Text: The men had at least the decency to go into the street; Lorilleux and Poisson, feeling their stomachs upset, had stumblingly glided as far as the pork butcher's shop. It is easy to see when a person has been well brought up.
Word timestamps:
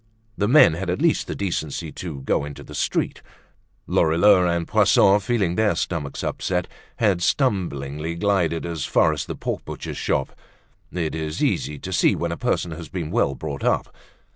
The 0.35 0.47
men 0.47 0.73
had 0.73 0.89
at 0.89 0.99
least 0.99 1.27
the 1.27 1.35
decency 1.35 1.91
to 1.91 2.21
go 2.23 2.43
into 2.43 2.63
the 2.63 2.73
street; 2.73 3.21
Lorilleux 3.85 4.47
and 4.47 4.67
Poisson, 4.67 5.19
feeling 5.19 5.53
their 5.53 5.75
stomachs 5.75 6.23
upset, 6.23 6.67
had 6.95 7.21
stumblingly 7.21 8.15
glided 8.15 8.65
as 8.65 8.83
far 8.85 9.13
as 9.13 9.27
the 9.27 9.35
pork 9.35 9.63
butcher's 9.63 9.97
shop. 9.97 10.35
It 10.91 11.13
is 11.13 11.43
easy 11.43 11.77
to 11.77 11.93
see 11.93 12.15
when 12.15 12.31
a 12.31 12.35
person 12.35 12.71
has 12.71 12.89
been 12.89 13.11
well 13.11 13.35
brought 13.35 13.63
up. 13.63 13.95